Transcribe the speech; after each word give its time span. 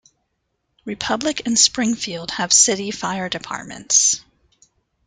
Republic 0.83 1.43
and 1.45 1.59
Springfield 1.59 2.31
have 2.31 2.51
city 2.51 2.89
fire 2.89 3.29
departments. 3.29 4.23